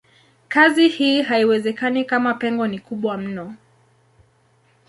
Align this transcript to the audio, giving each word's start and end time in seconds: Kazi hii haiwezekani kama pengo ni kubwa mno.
Kazi 0.47 0.87
hii 0.87 1.21
haiwezekani 1.21 2.05
kama 2.05 2.33
pengo 2.33 2.67
ni 2.67 2.79
kubwa 2.79 3.17
mno. 3.17 3.55